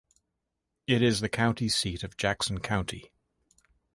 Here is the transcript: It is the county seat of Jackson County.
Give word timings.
It 0.87 1.03
is 1.03 1.19
the 1.19 1.29
county 1.29 1.69
seat 1.69 2.01
of 2.03 2.17
Jackson 2.17 2.59
County. 2.59 3.11